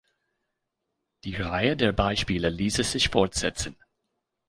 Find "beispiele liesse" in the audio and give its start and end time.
1.91-2.83